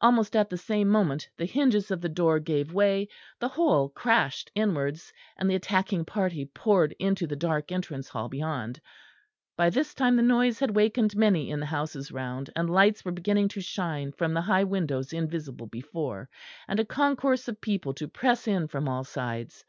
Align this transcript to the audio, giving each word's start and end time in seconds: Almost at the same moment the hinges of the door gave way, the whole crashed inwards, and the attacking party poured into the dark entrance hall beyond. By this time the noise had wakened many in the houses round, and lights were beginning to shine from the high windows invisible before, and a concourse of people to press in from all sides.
Almost 0.00 0.34
at 0.34 0.48
the 0.48 0.56
same 0.56 0.88
moment 0.88 1.28
the 1.36 1.44
hinges 1.44 1.90
of 1.90 2.00
the 2.00 2.08
door 2.08 2.38
gave 2.40 2.72
way, 2.72 3.08
the 3.40 3.48
whole 3.48 3.90
crashed 3.90 4.50
inwards, 4.54 5.12
and 5.36 5.50
the 5.50 5.54
attacking 5.54 6.06
party 6.06 6.46
poured 6.46 6.92
into 6.98 7.26
the 7.26 7.36
dark 7.36 7.70
entrance 7.70 8.08
hall 8.08 8.30
beyond. 8.30 8.80
By 9.54 9.68
this 9.68 9.92
time 9.92 10.16
the 10.16 10.22
noise 10.22 10.58
had 10.60 10.74
wakened 10.74 11.14
many 11.14 11.50
in 11.50 11.60
the 11.60 11.66
houses 11.66 12.10
round, 12.10 12.48
and 12.56 12.70
lights 12.70 13.04
were 13.04 13.12
beginning 13.12 13.48
to 13.48 13.60
shine 13.60 14.12
from 14.12 14.32
the 14.32 14.40
high 14.40 14.64
windows 14.64 15.12
invisible 15.12 15.66
before, 15.66 16.30
and 16.66 16.80
a 16.80 16.84
concourse 16.86 17.46
of 17.46 17.60
people 17.60 17.92
to 17.96 18.08
press 18.08 18.48
in 18.48 18.68
from 18.68 18.88
all 18.88 19.04
sides. 19.04 19.62